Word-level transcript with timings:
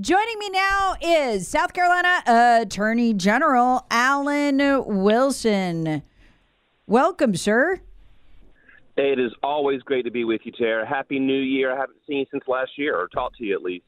Joining 0.00 0.38
me 0.38 0.48
now 0.48 0.94
is 1.02 1.46
South 1.46 1.74
Carolina 1.74 2.22
Attorney 2.62 3.12
General 3.12 3.84
Alan 3.90 4.58
Wilson. 4.86 6.02
Welcome, 6.86 7.36
sir. 7.36 7.80
It 8.96 9.18
is 9.18 9.32
always 9.42 9.82
great 9.82 10.06
to 10.06 10.10
be 10.10 10.24
with 10.24 10.40
you, 10.44 10.52
Tara. 10.52 10.86
Happy 10.86 11.18
New 11.18 11.40
Year. 11.40 11.74
I 11.74 11.76
haven't 11.76 11.98
seen 12.06 12.18
you 12.18 12.26
since 12.30 12.44
last 12.48 12.78
year, 12.78 12.96
or 12.96 13.08
talked 13.08 13.36
to 13.38 13.44
you 13.44 13.54
at 13.54 13.62
least. 13.62 13.84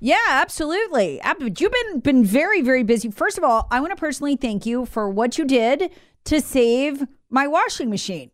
Yeah, 0.00 0.18
absolutely. 0.28 1.18
You've 1.40 1.72
been 1.72 2.00
been 2.00 2.24
very, 2.24 2.60
very 2.60 2.82
busy. 2.82 3.10
First 3.10 3.38
of 3.38 3.44
all, 3.44 3.68
I 3.70 3.80
want 3.80 3.92
to 3.92 3.96
personally 3.96 4.36
thank 4.36 4.66
you 4.66 4.84
for 4.84 5.08
what 5.08 5.38
you 5.38 5.46
did 5.46 5.90
to 6.24 6.42
save 6.42 7.04
my 7.30 7.46
washing 7.46 7.88
machine. 7.88 8.32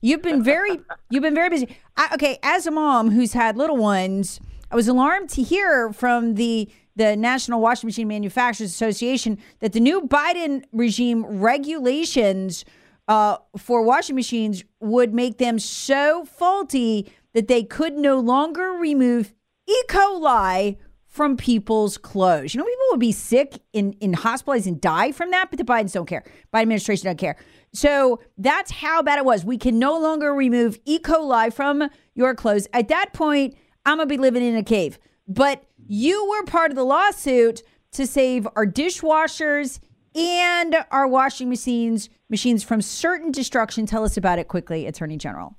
You've 0.00 0.22
been 0.22 0.42
very, 0.42 0.80
you've 1.10 1.22
been 1.22 1.34
very 1.34 1.50
busy. 1.50 1.76
I, 1.98 2.14
okay, 2.14 2.38
as 2.42 2.66
a 2.66 2.70
mom 2.70 3.10
who's 3.10 3.34
had 3.34 3.58
little 3.58 3.76
ones 3.76 4.40
I 4.74 4.76
was 4.76 4.88
alarmed 4.88 5.30
to 5.30 5.42
hear 5.44 5.92
from 5.92 6.34
the 6.34 6.68
the 6.96 7.14
National 7.14 7.60
Washing 7.60 7.86
Machine 7.86 8.08
Manufacturers 8.08 8.72
Association 8.72 9.38
that 9.60 9.72
the 9.72 9.78
new 9.78 10.00
Biden 10.00 10.64
regime 10.72 11.24
regulations 11.24 12.64
uh, 13.06 13.36
for 13.56 13.82
washing 13.82 14.16
machines 14.16 14.64
would 14.80 15.14
make 15.14 15.38
them 15.38 15.60
so 15.60 16.24
faulty 16.24 17.12
that 17.34 17.46
they 17.46 17.62
could 17.62 17.94
no 17.94 18.18
longer 18.18 18.70
remove 18.72 19.32
E. 19.68 19.80
coli 19.88 20.76
from 21.06 21.36
people's 21.36 21.96
clothes. 21.96 22.52
You 22.52 22.58
know, 22.58 22.64
people 22.64 22.86
would 22.90 23.00
be 23.00 23.12
sick 23.12 23.60
in, 23.72 23.92
in 24.00 24.12
hospitals 24.12 24.66
and 24.66 24.80
die 24.80 25.12
from 25.12 25.30
that, 25.30 25.50
but 25.50 25.58
the 25.60 25.64
Bidens 25.64 25.92
don't 25.92 26.06
care. 26.06 26.24
Biden 26.52 26.62
administration 26.62 27.06
don't 27.06 27.18
care. 27.18 27.36
So 27.72 28.20
that's 28.38 28.72
how 28.72 29.02
bad 29.02 29.20
it 29.20 29.24
was. 29.24 29.44
We 29.44 29.56
can 29.56 29.78
no 29.78 29.96
longer 30.00 30.34
remove 30.34 30.80
E. 30.84 30.98
coli 30.98 31.52
from 31.52 31.88
your 32.16 32.34
clothes. 32.34 32.66
At 32.72 32.88
that 32.88 33.12
point, 33.12 33.54
I'm 33.86 33.98
going 33.98 34.08
to 34.08 34.12
be 34.12 34.18
living 34.18 34.42
in 34.42 34.56
a 34.56 34.62
cave. 34.62 34.98
But 35.26 35.64
you 35.86 36.28
were 36.28 36.44
part 36.44 36.70
of 36.70 36.76
the 36.76 36.84
lawsuit 36.84 37.62
to 37.92 38.06
save 38.06 38.46
our 38.56 38.66
dishwashers 38.66 39.80
and 40.14 40.76
our 40.90 41.08
washing 41.08 41.48
machines 41.48 42.08
machines 42.30 42.64
from 42.64 42.80
certain 42.80 43.30
destruction. 43.30 43.86
Tell 43.86 44.04
us 44.04 44.16
about 44.16 44.38
it 44.38 44.48
quickly, 44.48 44.86
Attorney 44.86 45.16
General. 45.16 45.56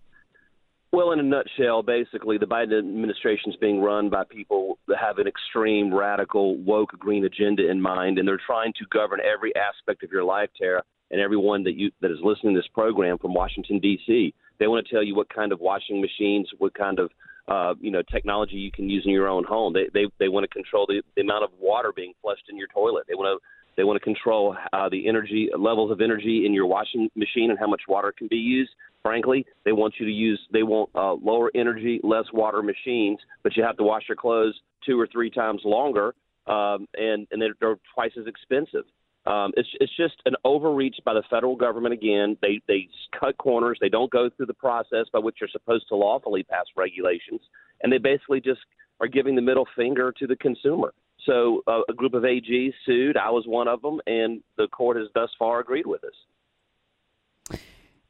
Well, 0.91 1.11
in 1.11 1.19
a 1.19 1.23
nutshell, 1.23 1.83
basically, 1.83 2.37
the 2.37 2.45
Biden 2.45 2.79
administration 2.79 3.51
is 3.51 3.57
being 3.57 3.81
run 3.81 4.09
by 4.09 4.23
people 4.29 4.77
that 4.87 4.97
have 4.97 5.17
an 5.17 5.27
extreme, 5.27 5.93
radical, 5.93 6.57
woke 6.57 6.91
green 6.97 7.25
agenda 7.25 7.69
in 7.69 7.81
mind, 7.81 8.17
and 8.17 8.27
they're 8.27 8.39
trying 8.45 8.71
to 8.79 8.85
govern 8.91 9.19
every 9.19 9.53
aspect 9.55 10.03
of 10.03 10.11
your 10.11 10.23
life, 10.23 10.49
Tara, 10.57 10.83
and 11.11 11.19
everyone 11.19 11.63
that 11.63 11.75
you 11.75 11.91
that 12.01 12.11
is 12.11 12.19
listening 12.23 12.55
to 12.55 12.59
this 12.59 12.69
program 12.73 13.17
from 13.17 13.33
Washington 13.33 13.79
D.C. 13.79 14.33
They 14.57 14.67
want 14.67 14.87
to 14.87 14.93
tell 14.93 15.03
you 15.03 15.15
what 15.15 15.27
kind 15.27 15.51
of 15.51 15.59
washing 15.59 15.99
machines, 15.99 16.49
what 16.59 16.73
kind 16.73 16.97
of 16.99 17.11
uh, 17.47 17.73
you 17.79 17.91
know 17.91 18.01
technology 18.11 18.55
you 18.55 18.71
can 18.71 18.89
use 18.89 19.03
in 19.05 19.11
your 19.11 19.27
own 19.27 19.43
home. 19.43 19.73
They 19.73 19.87
they 19.93 20.05
they 20.19 20.27
want 20.29 20.43
to 20.43 20.47
control 20.47 20.85
the, 20.87 21.01
the 21.15 21.21
amount 21.21 21.43
of 21.43 21.51
water 21.59 21.91
being 21.95 22.13
flushed 22.21 22.45
in 22.49 22.57
your 22.57 22.67
toilet. 22.67 23.05
They 23.07 23.15
want 23.15 23.39
to 23.39 23.45
they 23.77 23.83
want 23.83 23.97
to 23.97 24.03
control 24.03 24.55
uh, 24.73 24.89
the 24.89 25.07
energy 25.07 25.49
levels 25.57 25.91
of 25.91 26.01
energy 26.01 26.45
in 26.45 26.53
your 26.53 26.65
washing 26.65 27.09
machine 27.15 27.49
and 27.49 27.59
how 27.59 27.67
much 27.67 27.81
water 27.87 28.13
can 28.17 28.27
be 28.27 28.37
used. 28.37 28.71
Frankly, 29.03 29.45
they 29.65 29.71
want 29.71 29.95
you 29.99 30.05
to 30.05 30.11
use 30.11 30.39
they 30.51 30.63
want 30.63 30.89
uh, 30.95 31.13
lower 31.13 31.51
energy, 31.53 31.99
less 32.03 32.25
water 32.33 32.63
machines, 32.63 33.19
but 33.43 33.55
you 33.55 33.63
have 33.63 33.77
to 33.77 33.83
wash 33.83 34.03
your 34.07 34.15
clothes 34.15 34.59
two 34.85 34.99
or 34.99 35.07
three 35.11 35.29
times 35.29 35.61
longer, 35.65 36.15
um, 36.47 36.87
and 36.95 37.27
and 37.31 37.41
they're, 37.41 37.55
they're 37.59 37.77
twice 37.93 38.11
as 38.19 38.27
expensive. 38.27 38.85
Um, 39.27 39.53
it's 39.57 39.69
it's 39.79 39.95
just 39.97 40.15
an 40.25 40.35
overreach 40.45 40.97
by 41.03 41.13
the 41.13 41.23
federal 41.29 41.55
government. 41.55 41.93
Again, 41.93 42.37
they 42.41 42.61
they 42.67 42.87
cut 43.19 43.37
corners. 43.37 43.77
They 43.81 43.89
don't 43.89 44.11
go 44.11 44.29
through 44.29 44.45
the 44.45 44.53
process 44.53 45.07
by 45.11 45.19
which 45.19 45.37
you're 45.39 45.49
supposed 45.49 45.87
to 45.89 45.95
lawfully 45.95 46.43
pass 46.43 46.65
regulations, 46.75 47.41
and 47.81 47.91
they 47.91 47.97
basically 47.97 48.39
just 48.39 48.61
are 49.01 49.07
giving 49.07 49.35
the 49.35 49.41
middle 49.41 49.67
finger 49.75 50.13
to 50.19 50.27
the 50.27 50.35
consumer. 50.35 50.93
So 51.25 51.63
uh, 51.65 51.81
a 51.89 51.93
group 51.93 52.13
of 52.13 52.21
AGs 52.21 52.73
sued. 52.85 53.17
I 53.17 53.31
was 53.31 53.45
one 53.47 53.67
of 53.67 53.81
them, 53.81 53.99
and 54.05 54.41
the 54.57 54.67
court 54.67 54.97
has 54.97 55.07
thus 55.15 55.31
far 55.39 55.59
agreed 55.59 55.87
with 55.87 56.03
us. 56.03 57.59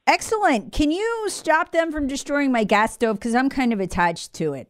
Excellent. 0.05 0.73
Can 0.73 0.91
you 0.91 1.27
stop 1.29 1.71
them 1.71 1.91
from 1.91 2.07
destroying 2.07 2.51
my 2.51 2.65
gas 2.65 2.93
stove? 2.93 3.17
Because 3.17 3.33
I'm 3.33 3.49
kind 3.49 3.71
of 3.71 3.79
attached 3.79 4.33
to 4.33 4.53
it. 4.53 4.69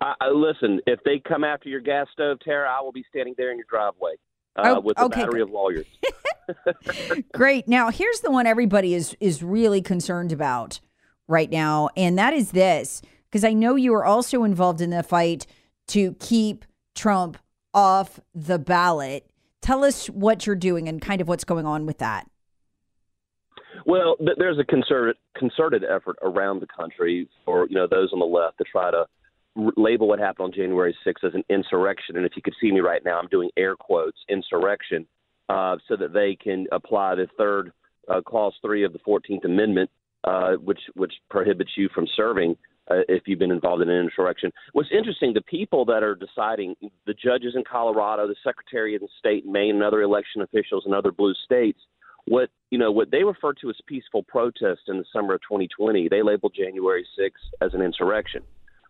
Uh, 0.00 0.14
listen, 0.34 0.80
if 0.86 0.98
they 1.04 1.18
come 1.20 1.44
after 1.44 1.68
your 1.68 1.80
gas 1.80 2.06
stove, 2.12 2.38
Tara, 2.40 2.68
I 2.70 2.80
will 2.80 2.90
be 2.90 3.04
standing 3.10 3.34
there 3.36 3.50
in 3.50 3.58
your 3.58 3.66
driveway 3.68 4.14
uh, 4.60 4.76
oh, 4.76 4.80
with 4.80 4.98
a 4.98 5.04
okay. 5.04 5.20
battery 5.20 5.42
of 5.42 5.50
lawyers. 5.50 5.86
Great. 7.32 7.68
Now, 7.68 7.90
here's 7.90 8.20
the 8.20 8.30
one 8.30 8.46
everybody 8.46 8.94
is 8.94 9.16
is 9.20 9.42
really 9.42 9.82
concerned 9.82 10.32
about 10.32 10.80
right 11.28 11.50
now, 11.50 11.90
and 11.96 12.18
that 12.18 12.34
is 12.34 12.52
this 12.52 13.02
because 13.30 13.44
I 13.44 13.52
know 13.52 13.76
you 13.76 13.94
are 13.94 14.04
also 14.04 14.44
involved 14.44 14.80
in 14.80 14.90
the 14.90 15.02
fight 15.02 15.46
to 15.88 16.14
keep 16.20 16.64
Trump 16.94 17.38
off 17.72 18.20
the 18.34 18.58
ballot. 18.58 19.30
Tell 19.62 19.84
us 19.84 20.06
what 20.08 20.46
you're 20.46 20.56
doing 20.56 20.88
and 20.88 21.00
kind 21.00 21.20
of 21.20 21.28
what's 21.28 21.44
going 21.44 21.66
on 21.66 21.86
with 21.86 21.98
that. 21.98 22.28
Well, 23.86 24.16
there's 24.36 24.58
a 24.58 24.64
concerted 24.64 25.16
concerted 25.36 25.84
effort 25.84 26.16
around 26.22 26.60
the 26.60 26.66
country 26.66 27.28
for 27.44 27.66
you 27.68 27.76
know 27.76 27.86
those 27.86 28.12
on 28.12 28.18
the 28.18 28.26
left 28.26 28.58
to 28.58 28.64
try 28.64 28.90
to 28.90 29.06
label 29.76 30.08
what 30.08 30.18
happened 30.18 30.46
on 30.46 30.52
January 30.52 30.96
6th 31.06 31.24
as 31.24 31.34
an 31.34 31.44
insurrection. 31.48 32.16
And 32.16 32.26
if 32.26 32.32
you 32.36 32.42
could 32.42 32.54
see 32.60 32.70
me 32.72 32.80
right 32.80 33.04
now, 33.04 33.18
I'm 33.18 33.28
doing 33.28 33.50
air 33.56 33.76
quotes, 33.76 34.18
insurrection, 34.28 35.06
uh, 35.48 35.76
so 35.88 35.96
that 35.96 36.12
they 36.12 36.36
can 36.36 36.66
apply 36.72 37.16
the 37.16 37.26
third 37.36 37.72
uh, 38.08 38.20
clause 38.20 38.54
three 38.62 38.84
of 38.84 38.92
the 38.92 38.98
14th 39.00 39.44
Amendment, 39.44 39.90
uh, 40.24 40.52
which 40.54 40.80
which 40.94 41.14
prohibits 41.28 41.70
you 41.76 41.88
from 41.94 42.06
serving 42.16 42.56
uh, 42.90 43.02
if 43.08 43.22
you've 43.26 43.38
been 43.38 43.50
involved 43.50 43.82
in 43.82 43.88
an 43.88 44.04
insurrection. 44.04 44.52
What's 44.72 44.90
interesting, 44.96 45.32
the 45.32 45.42
people 45.42 45.84
that 45.86 46.02
are 46.02 46.14
deciding, 46.14 46.74
the 47.06 47.14
judges 47.14 47.54
in 47.54 47.64
Colorado, 47.70 48.26
the 48.26 48.36
Secretary 48.44 48.94
of 48.94 49.02
State 49.18 49.44
in 49.44 49.52
Maine, 49.52 49.76
and 49.76 49.82
other 49.82 50.02
election 50.02 50.42
officials 50.42 50.84
in 50.86 50.94
other 50.94 51.12
blue 51.12 51.34
states, 51.44 51.80
what 52.26 52.50
you 52.70 52.78
know 52.78 52.92
what 52.92 53.10
they 53.10 53.24
refer 53.24 53.52
to 53.54 53.70
as 53.70 53.76
peaceful 53.86 54.22
protest 54.22 54.82
in 54.88 54.98
the 54.98 55.04
summer 55.12 55.34
of 55.34 55.40
2020, 55.42 56.08
they 56.08 56.22
labeled 56.22 56.54
January 56.56 57.06
6th 57.18 57.64
as 57.64 57.74
an 57.74 57.82
insurrection. 57.82 58.42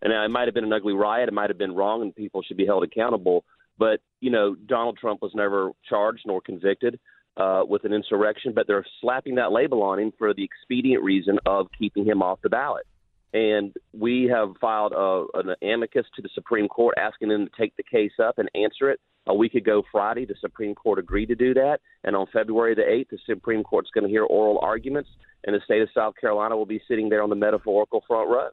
And 0.02 0.12
it 0.12 0.30
might 0.30 0.48
have 0.48 0.54
been 0.54 0.64
an 0.64 0.72
ugly 0.72 0.94
riot. 0.94 1.28
It 1.28 1.34
might 1.34 1.50
have 1.50 1.58
been 1.58 1.74
wrong, 1.74 2.02
and 2.02 2.14
people 2.14 2.42
should 2.42 2.56
be 2.56 2.66
held 2.66 2.84
accountable. 2.84 3.44
But 3.78 4.00
you 4.20 4.30
know, 4.30 4.54
Donald 4.54 4.98
Trump 4.98 5.22
was 5.22 5.32
never 5.34 5.72
charged 5.88 6.22
nor 6.26 6.40
convicted 6.40 6.98
uh, 7.36 7.62
with 7.66 7.84
an 7.84 7.92
insurrection, 7.92 8.52
but 8.54 8.66
they're 8.66 8.86
slapping 9.00 9.36
that 9.36 9.52
label 9.52 9.82
on 9.82 9.98
him 9.98 10.12
for 10.18 10.34
the 10.34 10.44
expedient 10.44 11.02
reason 11.02 11.38
of 11.46 11.66
keeping 11.78 12.04
him 12.04 12.22
off 12.22 12.40
the 12.42 12.50
ballot. 12.50 12.86
And 13.32 13.72
we 13.92 14.28
have 14.32 14.54
filed 14.60 14.92
a, 14.92 15.24
an 15.34 15.54
amicus 15.62 16.06
to 16.16 16.22
the 16.22 16.28
Supreme 16.34 16.68
Court 16.68 16.96
asking 16.98 17.28
them 17.28 17.46
to 17.46 17.52
take 17.58 17.76
the 17.76 17.84
case 17.84 18.12
up 18.22 18.38
and 18.38 18.50
answer 18.54 18.90
it. 18.90 19.00
A 19.26 19.34
week 19.34 19.54
ago 19.54 19.82
Friday, 19.92 20.24
the 20.24 20.34
Supreme 20.40 20.74
Court 20.74 20.98
agreed 20.98 21.26
to 21.26 21.36
do 21.36 21.54
that. 21.54 21.78
And 22.02 22.16
on 22.16 22.26
February 22.32 22.74
the 22.74 22.82
8th, 22.82 23.10
the 23.10 23.18
Supreme 23.26 23.62
Court's 23.62 23.90
going 23.94 24.04
to 24.04 24.10
hear 24.10 24.24
oral 24.24 24.58
arguments, 24.62 25.10
and 25.44 25.54
the 25.54 25.60
state 25.64 25.82
of 25.82 25.88
South 25.94 26.14
Carolina 26.20 26.56
will 26.56 26.66
be 26.66 26.82
sitting 26.88 27.08
there 27.08 27.22
on 27.22 27.30
the 27.30 27.36
metaphorical 27.36 28.02
front 28.08 28.28
row. 28.28 28.48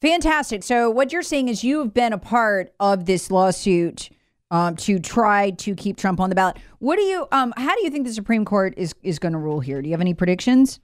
Fantastic. 0.00 0.62
So, 0.62 0.90
what 0.90 1.12
you're 1.12 1.22
saying 1.22 1.48
is 1.48 1.64
you 1.64 1.78
have 1.78 1.94
been 1.94 2.12
a 2.12 2.18
part 2.18 2.72
of 2.78 3.06
this 3.06 3.30
lawsuit 3.30 4.10
um, 4.50 4.76
to 4.76 4.98
try 4.98 5.50
to 5.50 5.74
keep 5.74 5.96
Trump 5.96 6.20
on 6.20 6.28
the 6.28 6.36
ballot. 6.36 6.58
What 6.78 6.96
do 6.96 7.02
you? 7.02 7.26
Um, 7.32 7.54
how 7.56 7.74
do 7.74 7.82
you 7.82 7.90
think 7.90 8.06
the 8.06 8.12
Supreme 8.12 8.44
Court 8.44 8.74
is 8.76 8.94
is 9.02 9.18
going 9.18 9.32
to 9.32 9.38
rule 9.38 9.60
here? 9.60 9.80
Do 9.80 9.88
you 9.88 9.94
have 9.94 10.00
any 10.00 10.14
predictions? 10.14 10.80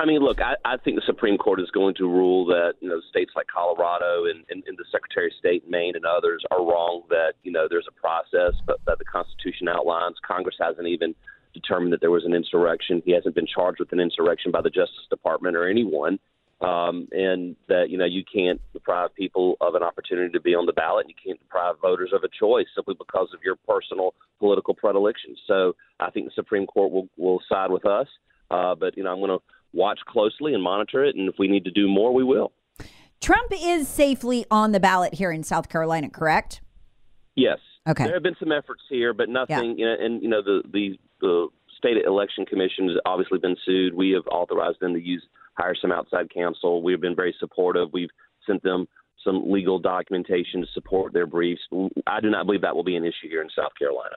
I 0.00 0.06
mean, 0.06 0.20
look, 0.20 0.40
I, 0.40 0.56
I 0.64 0.76
think 0.76 0.96
the 0.96 1.06
Supreme 1.06 1.38
Court 1.38 1.60
is 1.60 1.70
going 1.70 1.94
to 1.94 2.04
rule 2.08 2.46
that 2.46 2.74
you 2.80 2.88
know 2.88 3.00
states 3.08 3.30
like 3.36 3.46
Colorado 3.46 4.24
and, 4.24 4.44
and, 4.50 4.64
and 4.66 4.76
the 4.76 4.84
Secretary 4.90 5.28
of 5.28 5.32
State, 5.38 5.68
Maine, 5.70 5.94
and 5.94 6.04
others 6.04 6.42
are 6.50 6.58
wrong. 6.58 7.02
That 7.10 7.34
you 7.44 7.52
know 7.52 7.68
there's 7.70 7.86
a 7.88 8.00
process, 8.00 8.54
but 8.66 8.80
that 8.86 8.98
the 8.98 9.04
Constitution 9.04 9.68
outlines. 9.68 10.16
Congress 10.26 10.56
hasn't 10.60 10.88
even 10.88 11.14
determined 11.54 11.92
that 11.92 12.00
there 12.00 12.10
was 12.10 12.24
an 12.24 12.34
insurrection. 12.34 13.00
He 13.04 13.12
hasn't 13.12 13.36
been 13.36 13.46
charged 13.46 13.78
with 13.78 13.92
an 13.92 14.00
insurrection 14.00 14.50
by 14.50 14.62
the 14.62 14.70
Justice 14.70 15.06
Department 15.08 15.56
or 15.56 15.68
anyone 15.68 16.18
um, 16.64 17.08
and 17.12 17.56
that 17.68 17.90
you 17.90 17.98
know 17.98 18.04
you 18.04 18.24
can't 18.24 18.60
deprive 18.72 19.14
people 19.14 19.56
of 19.60 19.74
an 19.74 19.82
opportunity 19.82 20.30
to 20.32 20.40
be 20.40 20.54
on 20.54 20.66
the 20.66 20.72
ballot. 20.72 21.06
And 21.06 21.14
you 21.14 21.30
can't 21.32 21.38
deprive 21.38 21.76
voters 21.80 22.10
of 22.14 22.24
a 22.24 22.28
choice 22.28 22.66
simply 22.74 22.94
because 22.94 23.28
of 23.34 23.40
your 23.44 23.56
personal 23.68 24.14
political 24.38 24.74
predilections. 24.74 25.38
So 25.46 25.74
I 26.00 26.10
think 26.10 26.26
the 26.26 26.32
Supreme 26.34 26.66
Court 26.66 26.90
will 26.90 27.08
will 27.16 27.40
side 27.48 27.70
with 27.70 27.86
us. 27.86 28.06
Uh, 28.50 28.74
but 28.74 28.96
you 28.96 29.04
know 29.04 29.12
I'm 29.12 29.18
going 29.18 29.38
to 29.38 29.44
watch 29.72 30.00
closely 30.06 30.54
and 30.54 30.62
monitor 30.62 31.04
it, 31.04 31.16
and 31.16 31.28
if 31.28 31.34
we 31.38 31.48
need 31.48 31.64
to 31.64 31.70
do 31.70 31.88
more, 31.88 32.14
we 32.14 32.24
will. 32.24 32.52
Trump 33.20 33.52
is 33.52 33.88
safely 33.88 34.44
on 34.50 34.72
the 34.72 34.80
ballot 34.80 35.14
here 35.14 35.32
in 35.32 35.42
South 35.42 35.68
Carolina, 35.68 36.10
correct? 36.10 36.60
Yes. 37.34 37.58
Okay. 37.88 38.04
There 38.04 38.14
have 38.14 38.22
been 38.22 38.36
some 38.38 38.52
efforts 38.52 38.82
here, 38.88 39.12
but 39.12 39.28
nothing. 39.28 39.78
You 39.78 39.86
know, 39.86 39.96
and 39.98 40.22
you 40.22 40.28
know 40.28 40.42
the 40.42 40.62
the 40.72 40.98
the 41.20 41.48
state 41.76 41.96
election 42.04 42.46
commission 42.46 42.88
has 42.88 42.98
obviously 43.04 43.38
been 43.38 43.56
sued. 43.64 43.94
We 43.94 44.10
have 44.12 44.26
authorized 44.30 44.80
them 44.80 44.94
to 44.94 45.00
use 45.00 45.22
hire 45.56 45.74
some 45.80 45.92
outside 45.92 46.32
counsel. 46.32 46.82
We've 46.82 47.00
been 47.00 47.16
very 47.16 47.34
supportive. 47.38 47.88
We've 47.92 48.10
sent 48.46 48.62
them 48.62 48.86
some 49.24 49.50
legal 49.50 49.78
documentation 49.78 50.60
to 50.60 50.66
support 50.74 51.12
their 51.12 51.26
briefs. 51.26 51.62
I 52.06 52.20
do 52.20 52.30
not 52.30 52.46
believe 52.46 52.62
that 52.62 52.76
will 52.76 52.84
be 52.84 52.96
an 52.96 53.04
issue 53.04 53.28
here 53.28 53.42
in 53.42 53.48
South 53.56 53.72
Carolina. 53.78 54.16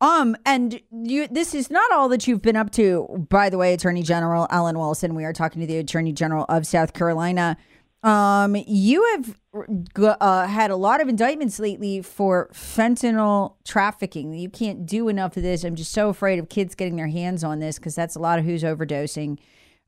Um, 0.00 0.36
and 0.46 0.80
you, 0.92 1.26
this 1.26 1.54
is 1.54 1.70
not 1.70 1.90
all 1.92 2.08
that 2.10 2.28
you've 2.28 2.42
been 2.42 2.56
up 2.56 2.70
to, 2.72 3.26
by 3.28 3.50
the 3.50 3.58
way, 3.58 3.74
Attorney 3.74 4.02
General 4.02 4.46
Alan 4.50 4.78
Wilson. 4.78 5.14
We 5.14 5.24
are 5.24 5.32
talking 5.32 5.60
to 5.60 5.66
the 5.66 5.78
Attorney 5.78 6.12
General 6.12 6.44
of 6.48 6.66
South 6.66 6.92
Carolina. 6.92 7.56
Um, 8.04 8.56
you 8.68 9.04
have 9.16 9.40
uh, 10.20 10.46
had 10.46 10.70
a 10.70 10.76
lot 10.76 11.00
of 11.00 11.08
indictments 11.08 11.58
lately 11.58 12.00
for 12.00 12.48
fentanyl 12.52 13.54
trafficking. 13.64 14.34
You 14.34 14.48
can't 14.48 14.86
do 14.86 15.08
enough 15.08 15.36
of 15.36 15.42
this. 15.42 15.64
I'm 15.64 15.74
just 15.74 15.92
so 15.92 16.08
afraid 16.08 16.38
of 16.38 16.48
kids 16.48 16.76
getting 16.76 16.94
their 16.94 17.08
hands 17.08 17.42
on 17.42 17.58
this 17.58 17.76
because 17.78 17.96
that's 17.96 18.14
a 18.14 18.20
lot 18.20 18.38
of 18.38 18.44
who's 18.44 18.62
overdosing. 18.62 19.38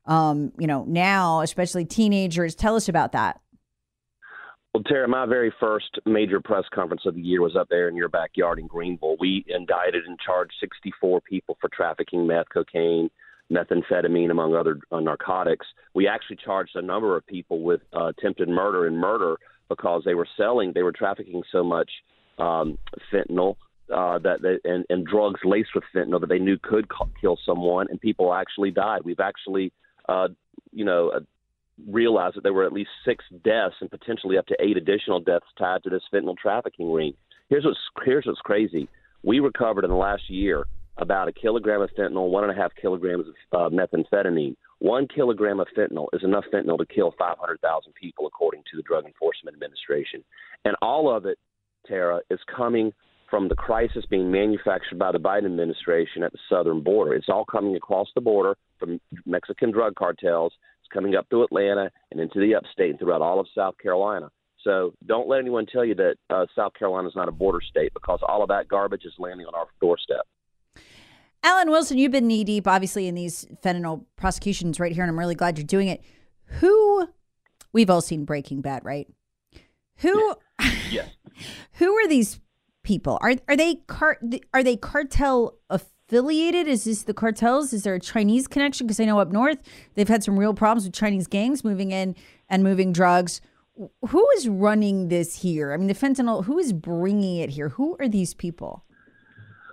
Um, 0.05 0.51
you 0.59 0.67
know, 0.67 0.83
now, 0.87 1.39
especially 1.39 1.85
teenagers. 1.85 2.53
Tell 2.53 2.75
us 2.75 2.89
about 2.89 3.13
that. 3.13 3.39
Well, 4.73 4.83
Tara, 4.83 5.07
my 5.07 5.25
very 5.25 5.53
first 5.59 5.99
major 6.05 6.39
press 6.39 6.63
conference 6.73 7.05
of 7.05 7.15
the 7.15 7.21
year 7.21 7.41
was 7.41 7.57
up 7.57 7.67
there 7.69 7.89
in 7.89 7.95
your 7.95 8.07
backyard 8.07 8.57
in 8.57 8.67
Greenville. 8.67 9.17
We 9.19 9.43
indicted 9.47 10.05
and 10.05 10.17
charged 10.17 10.53
64 10.61 11.19
people 11.21 11.57
for 11.59 11.69
trafficking 11.73 12.25
meth, 12.25 12.47
cocaine, 12.53 13.09
methamphetamine, 13.51 14.31
among 14.31 14.55
other 14.55 14.79
uh, 14.89 15.01
narcotics. 15.01 15.65
We 15.93 16.07
actually 16.07 16.37
charged 16.37 16.75
a 16.75 16.81
number 16.81 17.17
of 17.17 17.27
people 17.27 17.61
with 17.61 17.81
uh, 17.93 18.05
attempted 18.05 18.47
murder 18.47 18.87
and 18.87 18.97
murder 18.97 19.35
because 19.67 20.03
they 20.05 20.13
were 20.13 20.27
selling, 20.37 20.71
they 20.73 20.83
were 20.83 20.93
trafficking 20.93 21.43
so 21.51 21.65
much 21.65 21.91
um, 22.37 22.77
fentanyl 23.11 23.55
uh, 23.93 24.19
that 24.19 24.41
they, 24.41 24.57
and, 24.69 24.85
and 24.89 25.05
drugs 25.05 25.41
laced 25.43 25.71
with 25.75 25.83
fentanyl 25.93 26.21
that 26.21 26.29
they 26.29 26.39
knew 26.39 26.57
could 26.57 26.87
kill 27.19 27.37
someone, 27.45 27.87
and 27.89 27.99
people 27.99 28.33
actually 28.33 28.71
died. 28.71 29.01
We've 29.03 29.19
actually, 29.19 29.73
uh, 30.07 30.29
you 30.71 30.85
know, 30.85 31.11
realized 31.87 32.35
that 32.35 32.43
there 32.43 32.53
were 32.53 32.65
at 32.65 32.73
least 32.73 32.89
six 33.05 33.23
deaths 33.43 33.75
and 33.81 33.89
potentially 33.89 34.37
up 34.37 34.47
to 34.47 34.57
eight 34.59 34.77
additional 34.77 35.19
deaths 35.19 35.45
tied 35.57 35.83
to 35.83 35.89
this 35.89 36.03
fentanyl 36.13 36.37
trafficking 36.37 36.91
ring. 36.91 37.13
Here's 37.49 37.65
what's 37.65 37.79
here's 38.05 38.25
what's 38.25 38.39
crazy. 38.39 38.87
We 39.23 39.39
recovered 39.39 39.83
in 39.83 39.89
the 39.89 39.97
last 39.97 40.29
year 40.29 40.65
about 40.97 41.27
a 41.27 41.31
kilogram 41.31 41.81
of 41.81 41.89
fentanyl, 41.97 42.29
one 42.29 42.43
and 42.43 42.51
a 42.51 42.55
half 42.55 42.71
kilograms 42.79 43.25
of 43.51 43.73
uh, 43.73 43.75
methamphetamine. 43.75 44.55
One 44.79 45.07
kilogram 45.07 45.59
of 45.59 45.67
fentanyl 45.77 46.07
is 46.13 46.23
enough 46.23 46.45
fentanyl 46.53 46.77
to 46.77 46.85
kill 46.85 47.13
500,000 47.17 47.93
people, 47.93 48.25
according 48.27 48.63
to 48.71 48.77
the 48.77 48.83
Drug 48.83 49.05
Enforcement 49.05 49.55
Administration. 49.55 50.23
And 50.65 50.75
all 50.81 51.15
of 51.15 51.25
it, 51.25 51.37
Tara, 51.87 52.21
is 52.29 52.39
coming 52.55 52.91
from 53.31 53.47
the 53.47 53.55
crisis 53.55 54.03
being 54.07 54.29
manufactured 54.29 54.99
by 54.99 55.11
the 55.11 55.17
Biden 55.17 55.45
administration 55.45 56.21
at 56.21 56.33
the 56.33 56.37
southern 56.49 56.81
border. 56.81 57.13
It's 57.15 57.29
all 57.29 57.45
coming 57.45 57.77
across 57.77 58.09
the 58.13 58.21
border 58.21 58.57
from 58.77 58.99
Mexican 59.25 59.71
drug 59.71 59.95
cartels 59.95 60.51
It's 60.81 60.93
coming 60.93 61.15
up 61.15 61.27
through 61.29 61.45
Atlanta 61.45 61.89
and 62.11 62.19
into 62.19 62.41
the 62.41 62.53
upstate 62.53 62.91
and 62.91 62.99
throughout 62.99 63.21
all 63.21 63.39
of 63.39 63.47
South 63.55 63.75
Carolina. 63.81 64.29
So 64.63 64.93
don't 65.07 65.29
let 65.29 65.39
anyone 65.39 65.65
tell 65.65 65.85
you 65.85 65.95
that 65.95 66.15
uh, 66.29 66.45
South 66.55 66.73
Carolina 66.77 67.07
is 67.07 67.15
not 67.15 67.29
a 67.29 67.31
border 67.31 67.61
state 67.67 67.93
because 67.93 68.19
all 68.27 68.43
of 68.43 68.49
that 68.49 68.67
garbage 68.67 69.05
is 69.05 69.13
landing 69.17 69.47
on 69.47 69.55
our 69.55 69.67
doorstep. 69.79 70.27
Alan 71.41 71.71
Wilson, 71.71 71.97
you've 71.97 72.11
been 72.11 72.27
knee 72.27 72.43
deep, 72.43 72.67
obviously, 72.67 73.07
in 73.07 73.15
these 73.15 73.47
fentanyl 73.63 74.05
prosecutions 74.15 74.79
right 74.79 74.91
here, 74.91 75.03
and 75.03 75.09
I'm 75.09 75.17
really 75.17 75.33
glad 75.33 75.57
you're 75.57 75.65
doing 75.65 75.87
it. 75.87 76.03
Who, 76.59 77.07
we've 77.73 77.89
all 77.89 78.01
seen 78.01 78.25
Breaking 78.25 78.61
Bad, 78.61 78.85
right? 78.85 79.07
Who, 79.97 80.35
yes. 80.91 81.09
who 81.73 81.95
are 81.95 82.07
these 82.07 82.39
people? 82.83 83.17
Are 83.21 83.35
are 83.47 83.57
they 83.57 83.75
car, 83.87 84.19
are 84.53 84.63
they 84.63 84.75
cartel 84.75 85.55
affiliated? 85.69 86.67
Is 86.67 86.83
this 86.85 87.03
the 87.03 87.13
cartels? 87.13 87.73
Is 87.73 87.83
there 87.83 87.95
a 87.95 87.99
Chinese 87.99 88.47
connection? 88.47 88.87
Because 88.87 88.99
I 88.99 89.05
know 89.05 89.19
up 89.19 89.31
north 89.31 89.59
they've 89.95 90.07
had 90.07 90.23
some 90.23 90.39
real 90.39 90.53
problems 90.53 90.85
with 90.85 90.93
Chinese 90.93 91.27
gangs 91.27 91.63
moving 91.63 91.91
in 91.91 92.15
and 92.49 92.63
moving 92.63 92.91
drugs. 92.91 93.41
Who 94.09 94.27
is 94.37 94.47
running 94.47 95.07
this 95.07 95.41
here? 95.41 95.73
I 95.73 95.77
mean, 95.77 95.87
the 95.87 95.95
fentanyl. 95.95 96.45
Who 96.45 96.59
is 96.59 96.73
bringing 96.73 97.37
it 97.37 97.51
here? 97.51 97.69
Who 97.69 97.95
are 97.99 98.07
these 98.07 98.33
people? 98.33 98.83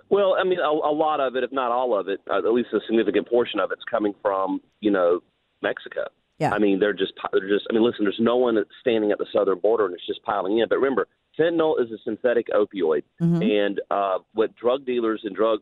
Well, 0.09 0.35
I 0.39 0.43
mean, 0.43 0.59
a, 0.59 0.69
a 0.69 0.93
lot 0.93 1.19
of 1.19 1.35
it, 1.35 1.43
if 1.43 1.51
not 1.51 1.71
all 1.71 1.97
of 1.99 2.07
it, 2.07 2.19
uh, 2.29 2.39
at 2.39 2.53
least 2.53 2.69
a 2.73 2.79
significant 2.87 3.29
portion 3.29 3.59
of 3.59 3.71
it's 3.71 3.83
coming 3.89 4.13
from 4.21 4.61
you 4.81 4.91
know 4.91 5.21
Mexico. 5.61 6.05
Yeah. 6.39 6.51
I 6.53 6.59
mean, 6.59 6.79
they're 6.79 6.93
just 6.93 7.13
they're 7.33 7.49
just. 7.49 7.67
I 7.69 7.73
mean, 7.73 7.83
listen, 7.83 8.05
there's 8.05 8.19
no 8.19 8.37
one 8.37 8.57
standing 8.79 9.11
at 9.11 9.17
the 9.17 9.27
southern 9.33 9.59
border 9.59 9.85
and 9.85 9.93
it's 9.93 10.07
just 10.07 10.23
piling 10.23 10.59
in. 10.59 10.69
But 10.69 10.77
remember, 10.77 11.07
fentanyl 11.39 11.81
is 11.81 11.91
a 11.91 11.97
synthetic 12.03 12.47
opioid, 12.49 13.03
mm-hmm. 13.21 13.41
and 13.41 13.81
uh, 13.89 14.17
what 14.33 14.55
drug 14.55 14.85
dealers 14.85 15.21
and 15.23 15.35
drug 15.35 15.59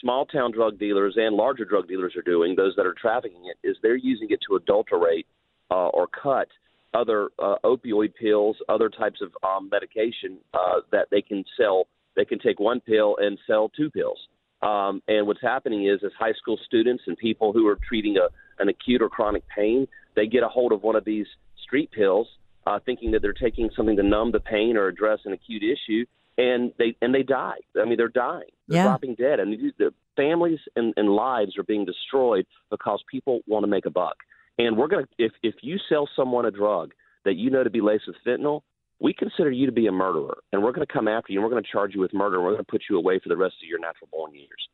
small 0.00 0.26
town 0.26 0.52
drug 0.52 0.78
dealers 0.78 1.14
and 1.16 1.34
larger 1.36 1.64
drug 1.64 1.88
dealers 1.88 2.14
are 2.16 2.22
doing, 2.22 2.54
those 2.56 2.74
that 2.76 2.86
are 2.86 2.94
trafficking 3.00 3.46
it, 3.46 3.66
is 3.66 3.76
they're 3.82 3.96
using 3.96 4.28
it 4.30 4.40
to 4.48 4.56
adulterate 4.56 5.26
uh, 5.70 5.88
or 5.88 6.06
cut 6.06 6.48
other 6.92 7.30
uh, 7.38 7.56
opioid 7.64 8.14
pills, 8.14 8.56
other 8.68 8.88
types 8.88 9.20
of 9.20 9.30
um, 9.42 9.68
medication 9.70 10.38
uh, 10.52 10.80
that 10.92 11.08
they 11.10 11.22
can 11.22 11.44
sell. 11.58 11.86
They 12.16 12.24
can 12.24 12.38
take 12.38 12.60
one 12.60 12.80
pill 12.80 13.16
and 13.18 13.38
sell 13.46 13.70
two 13.70 13.90
pills. 13.90 14.18
Um, 14.62 15.02
and 15.08 15.26
what's 15.26 15.42
happening 15.42 15.88
is, 15.88 16.00
as 16.04 16.12
high 16.18 16.32
school 16.32 16.58
students 16.64 17.02
and 17.06 17.16
people 17.18 17.52
who 17.52 17.66
are 17.66 17.78
treating 17.88 18.16
a, 18.16 18.28
an 18.62 18.68
acute 18.68 19.02
or 19.02 19.08
chronic 19.08 19.42
pain, 19.54 19.86
they 20.14 20.26
get 20.26 20.42
a 20.42 20.48
hold 20.48 20.72
of 20.72 20.82
one 20.82 20.96
of 20.96 21.04
these 21.04 21.26
street 21.62 21.90
pills, 21.90 22.28
uh, 22.66 22.78
thinking 22.84 23.10
that 23.12 23.22
they're 23.22 23.32
taking 23.32 23.70
something 23.76 23.96
to 23.96 24.02
numb 24.02 24.32
the 24.32 24.40
pain 24.40 24.76
or 24.76 24.86
address 24.88 25.20
an 25.24 25.32
acute 25.32 25.62
issue, 25.62 26.04
and 26.38 26.72
they 26.78 26.96
and 27.00 27.14
they 27.14 27.22
die. 27.22 27.58
I 27.80 27.84
mean, 27.84 27.96
they're 27.96 28.08
dying. 28.08 28.50
They're 28.68 28.78
yeah. 28.78 28.84
dropping 28.84 29.14
dead, 29.16 29.40
and 29.40 29.52
the 29.78 29.92
families 30.16 30.60
and, 30.76 30.94
and 30.96 31.08
lives 31.08 31.58
are 31.58 31.64
being 31.64 31.84
destroyed 31.84 32.46
because 32.70 33.02
people 33.10 33.40
want 33.46 33.64
to 33.64 33.68
make 33.68 33.86
a 33.86 33.90
buck. 33.90 34.16
And 34.58 34.76
we're 34.76 34.88
gonna 34.88 35.08
if 35.18 35.32
if 35.42 35.54
you 35.62 35.78
sell 35.88 36.08
someone 36.16 36.46
a 36.46 36.50
drug 36.50 36.92
that 37.24 37.34
you 37.34 37.50
know 37.50 37.64
to 37.64 37.70
be 37.70 37.80
laced 37.80 38.04
with 38.06 38.16
fentanyl, 38.26 38.62
we 39.00 39.12
consider 39.12 39.50
you 39.50 39.66
to 39.66 39.72
be 39.72 39.86
a 39.86 39.92
murderer, 39.92 40.38
and 40.52 40.62
we're 40.62 40.72
going 40.72 40.86
to 40.86 40.92
come 40.92 41.08
after 41.08 41.32
you, 41.32 41.38
and 41.38 41.44
we're 41.44 41.50
going 41.50 41.62
to 41.62 41.70
charge 41.70 41.94
you 41.94 42.00
with 42.00 42.14
murder, 42.14 42.36
and 42.36 42.44
we're 42.44 42.52
going 42.52 42.64
to 42.64 42.70
put 42.70 42.82
you 42.88 42.96
away 42.96 43.18
for 43.18 43.28
the 43.28 43.36
rest 43.36 43.54
of 43.62 43.68
your 43.68 43.78
natural 43.78 44.08
born 44.12 44.34
years. 44.34 44.68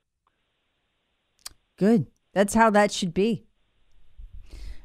Good. 1.76 2.06
That's 2.32 2.54
how 2.54 2.70
that 2.70 2.92
should 2.92 3.14
be. 3.14 3.46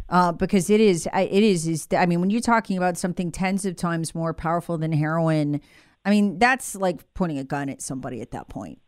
Uh, 0.08 0.32
because 0.32 0.70
it 0.70 0.80
is, 0.80 1.08
it 1.14 1.44
is, 1.44 1.68
is. 1.68 1.88
I 1.98 2.06
mean, 2.06 2.22
when 2.22 2.30
you're 2.30 2.42
talking 2.42 2.78
about 2.78 2.98
something 2.98 3.32
tens 3.32 3.66
of 3.66 3.76
times 3.76 4.14
more 4.14 4.34
powerful 4.34 4.78
than 4.78 4.92
heroin, 4.92 5.62
I 6.06 6.12
mean, 6.12 6.38
that's 6.38 6.76
like 6.76 7.02
pointing 7.16 7.40
a 7.40 7.44
gun 7.44 7.70
at 7.70 7.82
somebody 7.82 8.22
at 8.22 8.32
that 8.32 8.48
point. 8.48 8.80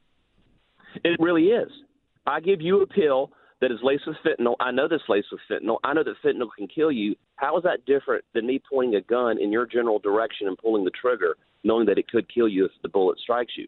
It 1.04 1.20
really 1.20 1.46
is. 1.46 1.72
I 2.28 2.40
give 2.40 2.62
you 2.62 2.82
a 2.82 2.88
pill 2.88 3.32
that 3.62 3.72
is 3.72 3.80
laced 3.82 4.04
with 4.06 4.18
fentanyl. 4.24 4.56
I 4.60 4.72
know 4.72 4.88
this 4.88 5.02
laced 5.10 5.30
with 5.32 5.42
fentanyl. 5.50 5.78
I 5.84 5.94
know 5.94 6.04
that 6.04 6.16
fentanyl 6.24 6.50
can 6.56 6.68
kill 6.68 6.92
you. 6.92 7.16
How 7.38 7.58
is 7.58 7.64
that 7.64 7.86
different 7.86 8.24
than 8.36 8.46
me 8.46 8.62
pointing 8.70 8.96
a 8.96 9.02
gun 9.02 9.40
in 9.42 9.52
your 9.52 9.66
general 9.66 9.98
direction 9.98 10.48
and 10.48 10.58
pulling 10.58 10.86
the 10.86 10.92
trigger, 10.92 11.36
knowing 11.64 11.88
that 11.88 11.98
it 11.98 12.08
could 12.08 12.32
kill 12.32 12.48
you 12.48 12.66
if 12.66 12.72
the 12.84 12.90
bullet 12.90 13.18
strikes 13.20 13.54
you? 13.58 13.68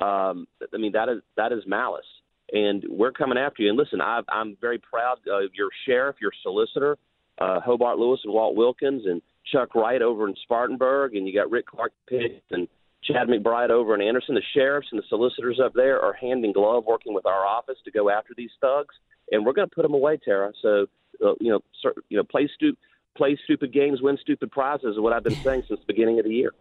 um, 0.00 0.46
I 0.72 0.78
mean 0.78 0.92
that 0.92 1.08
is 1.08 1.20
that 1.36 1.52
is 1.52 1.62
malice, 1.66 2.04
and 2.52 2.84
we're 2.88 3.12
coming 3.12 3.38
after 3.38 3.62
you. 3.62 3.68
And 3.68 3.78
listen, 3.78 4.00
I, 4.00 4.20
I'm 4.28 4.56
very 4.60 4.78
proud 4.78 5.18
of 5.30 5.50
your 5.54 5.70
sheriff, 5.86 6.16
your 6.20 6.32
solicitor, 6.42 6.98
uh, 7.38 7.60
Hobart 7.60 7.98
Lewis 7.98 8.20
and 8.24 8.32
Walt 8.32 8.54
Wilkins, 8.54 9.02
and 9.06 9.22
Chuck 9.50 9.74
Wright 9.74 10.02
over 10.02 10.28
in 10.28 10.34
Spartanburg, 10.42 11.14
and 11.14 11.26
you 11.26 11.34
got 11.34 11.50
Rick 11.50 11.66
Clark 11.66 11.92
Pitts 12.08 12.44
and 12.50 12.68
Chad 13.02 13.28
McBride 13.28 13.70
over 13.70 13.94
in 13.94 14.02
Anderson. 14.02 14.34
The 14.34 14.42
sheriffs 14.54 14.88
and 14.92 15.00
the 15.00 15.06
solicitors 15.08 15.60
up 15.64 15.72
there 15.74 16.00
are 16.00 16.12
hand 16.12 16.44
in 16.44 16.52
glove 16.52 16.84
working 16.86 17.14
with 17.14 17.26
our 17.26 17.46
office 17.46 17.78
to 17.84 17.90
go 17.90 18.10
after 18.10 18.34
these 18.36 18.50
thugs, 18.60 18.94
and 19.30 19.44
we're 19.44 19.52
going 19.52 19.68
to 19.68 19.74
put 19.74 19.82
them 19.82 19.94
away, 19.94 20.18
Tara. 20.22 20.52
So, 20.60 20.86
uh, 21.24 21.32
you 21.40 21.50
know, 21.50 21.60
sir, 21.82 21.94
you 22.08 22.16
know, 22.16 22.24
play 22.24 22.48
stupid, 22.54 22.78
play 23.16 23.38
stupid 23.44 23.72
games, 23.72 24.02
win 24.02 24.18
stupid 24.20 24.50
prizes. 24.50 24.94
Is 24.94 25.00
what 25.00 25.12
I've 25.12 25.24
been 25.24 25.34
saying 25.44 25.64
since 25.68 25.80
the 25.80 25.86
beginning 25.86 26.18
of 26.18 26.24
the 26.24 26.34
year. 26.34 26.52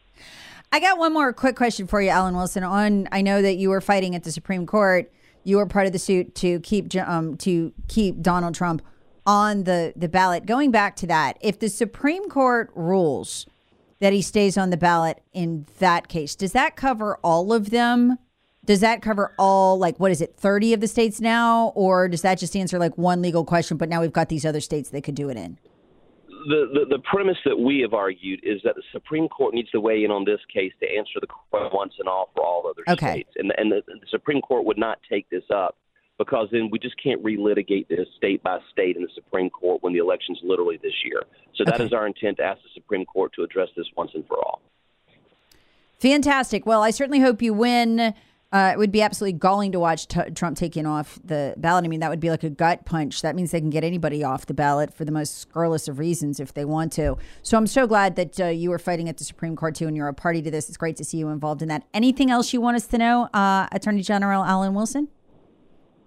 I 0.71 0.79
got 0.79 0.99
one 0.99 1.13
more 1.13 1.33
quick 1.33 1.55
question 1.55 1.87
for 1.87 1.99
you, 1.99 2.09
Alan 2.09 2.35
Wilson. 2.35 2.63
On, 2.63 3.07
I 3.11 3.21
know 3.21 3.41
that 3.41 3.55
you 3.55 3.69
were 3.69 3.81
fighting 3.81 4.15
at 4.15 4.23
the 4.23 4.31
Supreme 4.31 4.67
Court. 4.67 5.11
You 5.43 5.57
were 5.57 5.65
part 5.65 5.87
of 5.87 5.93
the 5.93 5.99
suit 5.99 6.35
to 6.35 6.59
keep 6.59 6.95
um, 6.95 7.37
to 7.37 7.73
keep 7.87 8.21
Donald 8.21 8.55
Trump 8.55 8.81
on 9.25 9.63
the 9.63 9.93
the 9.95 10.09
ballot. 10.09 10.45
Going 10.45 10.71
back 10.71 10.95
to 10.97 11.07
that, 11.07 11.37
if 11.41 11.59
the 11.59 11.69
Supreme 11.69 12.29
Court 12.29 12.71
rules 12.75 13.45
that 13.99 14.13
he 14.13 14.21
stays 14.21 14.57
on 14.57 14.69
the 14.69 14.77
ballot 14.77 15.21
in 15.33 15.65
that 15.79 16.07
case. 16.07 16.35
Does 16.35 16.53
that 16.53 16.75
cover 16.75 17.17
all 17.17 17.53
of 17.53 17.69
them? 17.69 18.17
Does 18.65 18.81
that 18.81 19.01
cover 19.01 19.33
all, 19.37 19.77
like, 19.77 19.99
what 19.99 20.11
is 20.11 20.21
it, 20.21 20.35
30 20.35 20.73
of 20.73 20.79
the 20.79 20.87
states 20.87 21.19
now? 21.19 21.71
Or 21.75 22.07
does 22.07 22.21
that 22.21 22.39
just 22.39 22.55
answer 22.55 22.79
like 22.79 22.97
one 22.97 23.21
legal 23.21 23.43
question, 23.43 23.77
but 23.77 23.89
now 23.89 24.01
we've 24.01 24.13
got 24.13 24.29
these 24.29 24.45
other 24.45 24.61
states 24.61 24.89
they 24.89 25.01
could 25.01 25.15
do 25.15 25.29
it 25.29 25.37
in? 25.37 25.57
The, 26.47 26.69
the, 26.73 26.97
the 26.97 26.99
premise 26.99 27.37
that 27.45 27.57
we 27.57 27.79
have 27.79 27.93
argued 27.93 28.39
is 28.43 28.61
that 28.63 28.75
the 28.75 28.83
Supreme 28.91 29.27
Court 29.27 29.53
needs 29.53 29.69
to 29.71 29.81
weigh 29.81 30.03
in 30.03 30.11
on 30.11 30.25
this 30.25 30.39
case 30.53 30.71
to 30.79 30.87
answer 30.87 31.19
the 31.19 31.27
question 31.27 31.69
once 31.73 31.93
and 31.99 32.07
all 32.07 32.29
for 32.33 32.43
all 32.43 32.65
other 32.67 32.83
okay. 32.87 33.11
states, 33.11 33.31
and 33.35 33.51
and 33.57 33.71
the, 33.71 33.81
the 33.87 34.07
Supreme 34.09 34.41
Court 34.41 34.65
would 34.65 34.77
not 34.77 34.99
take 35.09 35.29
this 35.29 35.43
up 35.53 35.75
because 36.19 36.49
then 36.51 36.69
we 36.69 36.77
just 36.77 37.01
can't 37.01 37.23
relitigate 37.23 37.87
this 37.87 38.07
state 38.17 38.43
by 38.43 38.59
state 38.71 38.97
in 38.97 39.01
the 39.01 39.09
Supreme 39.15 39.49
Court 39.49 39.81
when 39.81 39.93
the 39.93 39.99
election's 39.99 40.39
literally 40.43 40.77
this 40.83 40.93
year. 41.03 41.23
So 41.55 41.63
that 41.65 41.75
okay. 41.75 41.85
is 41.85 41.93
our 41.93 42.05
intent 42.05 42.37
to 42.37 42.43
ask 42.43 42.61
the 42.61 42.69
Supreme 42.73 43.05
Court 43.05 43.31
to 43.37 43.43
address 43.43 43.69
this 43.75 43.87
once 43.95 44.11
and 44.13 44.27
for 44.27 44.37
all. 44.37 44.61
Fantastic. 45.99 46.65
Well, 46.65 46.81
I 46.83 46.91
certainly 46.91 47.19
hope 47.19 47.41
you 47.41 47.53
win. 47.53 48.13
Uh, 48.51 48.71
it 48.73 48.79
would 48.79 48.91
be 48.91 49.01
absolutely 49.01 49.37
galling 49.37 49.71
to 49.71 49.79
watch 49.79 50.07
t- 50.07 50.31
Trump 50.33 50.57
taking 50.57 50.87
off 50.87 51.19
the 51.23 51.53
ballot. 51.57 51.85
I 51.85 51.87
mean, 51.87 51.99
that 51.99 52.09
would 52.09 52.19
be 52.19 52.31
like 52.31 52.43
a 52.43 52.49
gut 52.49 52.83
punch. 52.83 53.21
That 53.21 53.35
means 53.35 53.51
they 53.51 53.59
can 53.59 53.69
get 53.69 53.83
anybody 53.83 54.23
off 54.23 54.47
the 54.47 54.55
ballot 54.55 54.91
for 54.91 55.05
the 55.05 55.11
most 55.11 55.37
scurrilous 55.37 55.87
of 55.87 55.99
reasons 55.99 56.39
if 56.39 56.55
they 56.55 56.65
want 56.65 56.91
to. 56.93 57.17
So 57.43 57.57
I'm 57.57 57.67
so 57.67 57.85
glad 57.85 58.15
that 58.15 58.39
uh, 58.39 58.45
you 58.45 58.71
were 58.71 58.79
fighting 58.79 59.07
at 59.07 59.17
the 59.17 59.23
Supreme 59.23 59.55
Court 59.55 59.75
too, 59.75 59.87
and 59.87 59.95
you're 59.95 60.07
a 60.07 60.15
party 60.15 60.41
to 60.41 60.49
this. 60.49 60.67
It's 60.67 60.77
great 60.77 60.95
to 60.95 61.03
see 61.03 61.17
you 61.17 61.29
involved 61.29 61.61
in 61.61 61.67
that. 61.67 61.83
Anything 61.93 62.31
else 62.31 62.51
you 62.51 62.59
want 62.59 62.75
us 62.75 62.87
to 62.87 62.97
know, 62.97 63.25
uh, 63.35 63.67
Attorney 63.71 64.01
General 64.01 64.43
Alan 64.43 64.73
Wilson? 64.73 65.09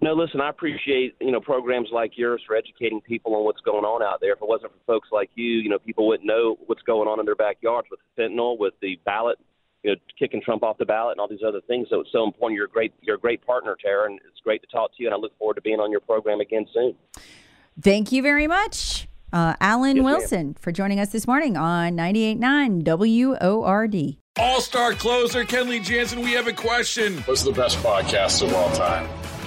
No, 0.01 0.11
listen, 0.11 0.41
I 0.41 0.49
appreciate 0.49 1.15
you 1.21 1.31
know 1.31 1.39
programs 1.39 1.87
like 1.93 2.17
yours 2.17 2.41
for 2.45 2.57
educating 2.57 2.99
people 2.99 3.35
on 3.35 3.45
what's 3.45 3.61
going 3.61 3.85
on 3.85 4.03
out 4.03 4.19
there. 4.19 4.33
If 4.33 4.41
it 4.41 4.47
wasn't 4.49 4.73
for 4.73 4.79
folks 4.85 5.07
like 5.13 5.29
you, 5.35 5.45
you 5.45 5.69
know, 5.69 5.79
people 5.79 6.09
wouldn't 6.09 6.27
know 6.27 6.57
what's 6.65 6.81
going 6.81 7.07
on 7.07 7.21
in 7.21 7.25
their 7.25 7.37
backyards 7.37 7.87
with 7.89 8.01
the 8.01 8.21
fentanyl, 8.21 8.59
with 8.59 8.73
the 8.81 8.99
ballot 9.05 9.39
you 9.83 9.91
know, 9.91 9.97
kicking 10.17 10.41
Trump 10.41 10.63
off 10.63 10.77
the 10.77 10.85
ballot 10.85 11.11
and 11.13 11.19
all 11.19 11.27
these 11.27 11.43
other 11.45 11.61
things. 11.67 11.87
So 11.89 11.99
it's 11.99 12.11
so 12.11 12.23
important. 12.23 12.55
You're 12.55 12.65
a 12.65 12.69
great, 12.69 12.93
you're 13.01 13.17
a 13.17 13.19
great 13.19 13.45
partner, 13.45 13.77
Tara, 13.81 14.09
and 14.09 14.19
it's 14.29 14.39
great 14.43 14.61
to 14.61 14.67
talk 14.67 14.95
to 14.95 15.03
you. 15.03 15.07
And 15.07 15.13
I 15.13 15.17
look 15.17 15.37
forward 15.37 15.55
to 15.55 15.61
being 15.61 15.79
on 15.79 15.91
your 15.91 15.99
program 15.99 16.39
again 16.39 16.65
soon. 16.73 16.95
Thank 17.81 18.11
you 18.11 18.21
very 18.21 18.47
much, 18.47 19.07
uh, 19.31 19.55
Alan 19.59 19.97
yes, 19.97 20.05
Wilson, 20.05 20.47
ma'am. 20.47 20.55
for 20.59 20.71
joining 20.71 20.99
us 20.99 21.11
this 21.11 21.27
morning 21.27 21.57
on 21.57 21.95
98.9 21.97 22.83
WORD. 22.83 24.17
All 24.37 24.61
star 24.61 24.93
closer, 24.93 25.43
Kenley 25.43 25.83
Jansen, 25.83 26.21
we 26.21 26.31
have 26.31 26.47
a 26.47 26.53
question. 26.53 27.17
What's 27.23 27.43
the 27.43 27.51
best 27.51 27.77
podcast 27.77 28.41
of 28.41 28.53
all 28.53 28.71
time? 28.71 29.07